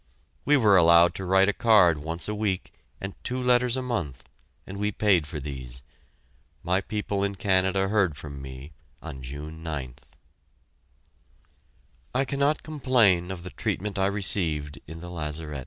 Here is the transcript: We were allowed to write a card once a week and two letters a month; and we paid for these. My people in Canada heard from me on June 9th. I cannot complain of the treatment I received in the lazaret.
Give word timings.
We 0.45 0.57
were 0.57 0.77
allowed 0.77 1.13
to 1.13 1.25
write 1.25 1.47
a 1.47 1.53
card 1.53 1.99
once 1.99 2.27
a 2.27 2.33
week 2.33 2.73
and 2.99 3.13
two 3.23 3.39
letters 3.39 3.77
a 3.77 3.83
month; 3.83 4.27
and 4.65 4.79
we 4.79 4.91
paid 4.91 5.27
for 5.27 5.39
these. 5.39 5.83
My 6.63 6.81
people 6.81 7.23
in 7.23 7.35
Canada 7.35 7.87
heard 7.87 8.17
from 8.17 8.41
me 8.41 8.71
on 9.03 9.21
June 9.21 9.63
9th. 9.63 10.01
I 12.15 12.25
cannot 12.25 12.63
complain 12.63 13.29
of 13.29 13.43
the 13.43 13.51
treatment 13.51 13.99
I 13.99 14.07
received 14.07 14.79
in 14.87 15.01
the 15.01 15.11
lazaret. 15.11 15.59